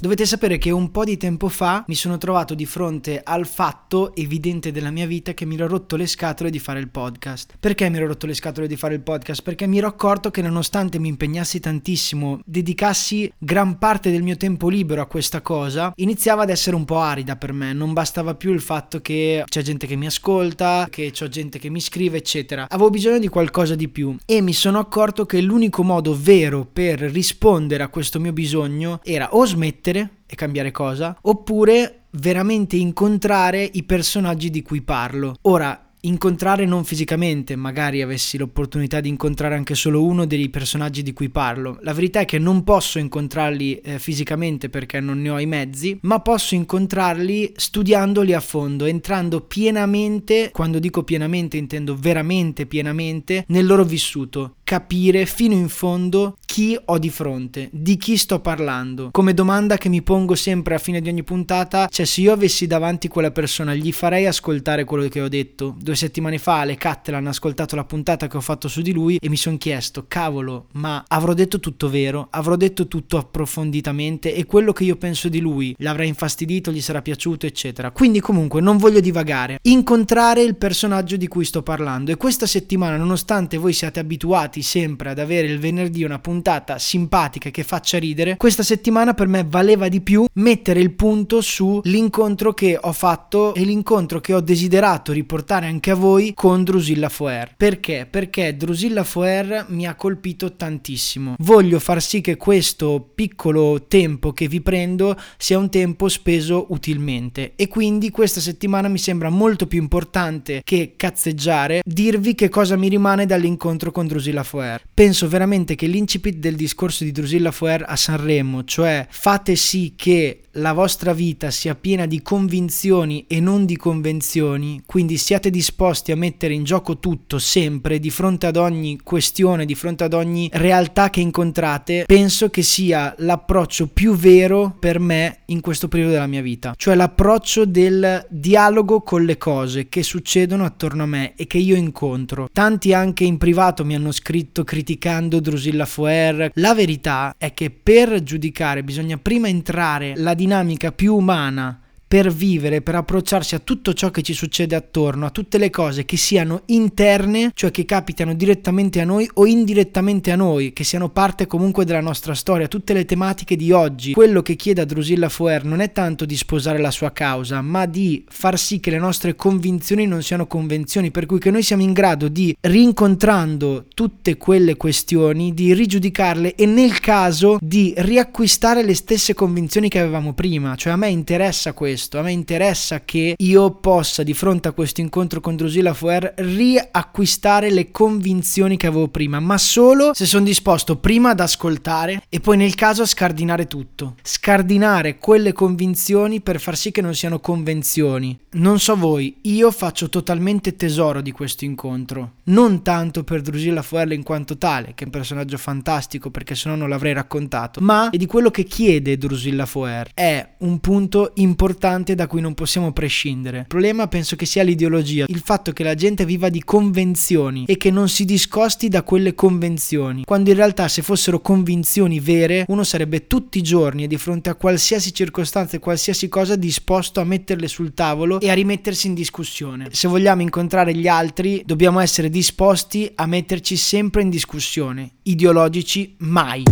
[0.00, 4.14] Dovete sapere che un po' di tempo fa mi sono trovato di fronte al fatto
[4.14, 7.56] evidente della mia vita che mi ero rotto le scatole di fare il podcast.
[7.60, 9.42] Perché mi ero rotto le scatole di fare il podcast?
[9.42, 14.70] Perché mi ero accorto che nonostante mi impegnassi tantissimo, dedicassi gran parte del mio tempo
[14.70, 17.74] libero a questa cosa, iniziava ad essere un po' arida per me.
[17.74, 21.68] Non bastava più il fatto che c'è gente che mi ascolta, che c'ho gente che
[21.68, 22.68] mi scrive, eccetera.
[22.70, 27.00] Avevo bisogno di qualcosa di più e mi sono accorto che l'unico modo vero per
[27.00, 33.82] rispondere a questo mio bisogno era o smettere e cambiare cosa, oppure veramente incontrare i
[33.84, 35.36] personaggi di cui parlo.
[35.42, 41.12] Ora, incontrare non fisicamente, magari avessi l'opportunità di incontrare anche solo uno dei personaggi di
[41.12, 41.78] cui parlo.
[41.82, 45.98] La verità è che non posso incontrarli eh, fisicamente perché non ne ho i mezzi,
[46.02, 53.66] ma posso incontrarli studiandoli a fondo, entrando pienamente, quando dico pienamente intendo veramente pienamente, nel
[53.66, 59.08] loro vissuto, capire fino in fondo chi ho di fronte, di chi sto parlando.
[59.10, 62.68] Come domanda che mi pongo sempre a fine di ogni puntata, cioè se io avessi
[62.68, 67.16] davanti quella persona, gli farei ascoltare quello che ho detto due settimane fa le Cattele
[67.16, 70.66] hanno ascoltato la puntata che ho fatto su di lui e mi sono chiesto, cavolo,
[70.74, 72.28] ma avrò detto tutto vero?
[72.30, 77.02] Avrò detto tutto approfonditamente e quello che io penso di lui l'avrà infastidito, gli sarà
[77.02, 77.90] piaciuto, eccetera.
[77.90, 79.58] Quindi comunque non voglio divagare.
[79.62, 85.10] Incontrare il personaggio di cui sto parlando e questa settimana, nonostante voi siate abituati sempre
[85.10, 89.88] ad avere il venerdì una puntata simpatica che faccia ridere, questa settimana per me valeva
[89.88, 95.66] di più mettere il punto sull'incontro che ho fatto e l'incontro che ho desiderato riportare
[95.66, 97.54] anche a voi con Drusilla Foer.
[97.56, 98.06] Perché?
[98.10, 101.34] Perché Drusilla Foer mi ha colpito tantissimo.
[101.38, 107.52] Voglio far sì che questo piccolo tempo che vi prendo sia un tempo speso utilmente
[107.56, 112.88] e quindi questa settimana mi sembra molto più importante che cazzeggiare dirvi che cosa mi
[112.88, 114.49] rimane dall'incontro con Drusilla Foer.
[114.92, 120.42] Penso veramente che l'incipit del discorso di Drusilla Foer a Sanremo, cioè fate sì che
[120.54, 126.16] la vostra vita sia piena di convinzioni e non di convenzioni, quindi siate disposti a
[126.16, 131.08] mettere in gioco tutto sempre di fronte ad ogni questione, di fronte ad ogni realtà
[131.08, 136.42] che incontrate, penso che sia l'approccio più vero per me in questo periodo della mia
[136.42, 141.58] vita, cioè l'approccio del dialogo con le cose che succedono attorno a me e che
[141.58, 142.48] io incontro.
[142.52, 144.29] Tanti anche in privato mi hanno scritto
[144.64, 146.50] criticando Drusilla Foer.
[146.54, 151.79] La verità è che per giudicare bisogna prima entrare la dinamica più umana
[152.10, 156.04] per vivere, per approcciarsi a tutto ciò che ci succede attorno, a tutte le cose
[156.04, 161.10] che siano interne, cioè che capitano direttamente a noi o indirettamente a noi, che siano
[161.10, 164.12] parte comunque della nostra storia, tutte le tematiche di oggi.
[164.12, 167.86] Quello che chiede a Drusilla Foer non è tanto di sposare la sua causa, ma
[167.86, 171.82] di far sì che le nostre convinzioni non siano convenzioni, per cui che noi siamo
[171.82, 178.96] in grado di, rincontrando tutte quelle questioni, di rigiudicarle e nel caso di riacquistare le
[178.96, 180.74] stesse convinzioni che avevamo prima.
[180.74, 184.72] Cioè a me interessa questo questo, a me interessa che io possa di fronte a
[184.72, 190.44] questo incontro con Drusilla Foer riacquistare le convinzioni che avevo prima, ma solo se sono
[190.44, 194.14] disposto prima ad ascoltare e poi nel caso a scardinare tutto.
[194.22, 198.38] Scardinare quelle convinzioni per far sì che non siano convenzioni.
[198.52, 204.12] Non so voi, io faccio totalmente tesoro di questo incontro, non tanto per Drusilla Foer
[204.12, 208.08] in quanto tale, che è un personaggio fantastico perché se no non l'avrei raccontato, ma
[208.10, 210.10] di quello che chiede Drusilla Foer.
[210.14, 213.58] È un punto importante importante da cui non possiamo prescindere.
[213.58, 217.76] Il problema penso che sia l'ideologia, il fatto che la gente viva di convenzioni e
[217.76, 222.84] che non si discosti da quelle convenzioni, quando in realtà se fossero convinzioni vere uno
[222.84, 227.24] sarebbe tutti i giorni e di fronte a qualsiasi circostanza e qualsiasi cosa disposto a
[227.24, 229.88] metterle sul tavolo e a rimettersi in discussione.
[229.90, 236.62] Se vogliamo incontrare gli altri dobbiamo essere disposti a metterci sempre in discussione, ideologici mai.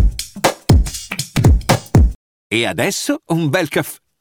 [2.50, 3.98] E adesso un bel caffè